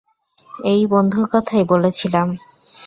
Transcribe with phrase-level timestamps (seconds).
[0.65, 2.27] এই বন্ধুর কথাই বলেছিলাম।